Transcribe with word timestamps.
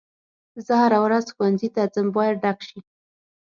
زه 0.65 0.73
هره 0.81 0.99
ورځ 1.05 1.25
ښوونځي 1.35 1.69
ته 1.75 1.81
ځم 1.93 2.07
باید 2.17 2.35
ډک 2.43 2.59
شي. 2.67 2.79